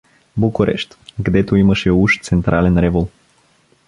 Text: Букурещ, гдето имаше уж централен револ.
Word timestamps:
Букурещ, 0.37 0.97
гдето 1.19 1.55
имаше 1.55 1.91
уж 1.91 2.19
централен 2.21 2.79
револ. 2.79 3.07